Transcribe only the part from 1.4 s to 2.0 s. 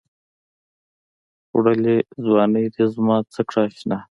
وړلې